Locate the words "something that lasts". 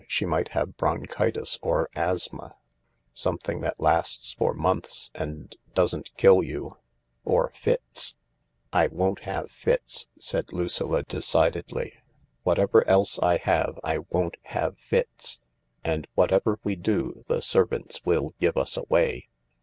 3.13-4.33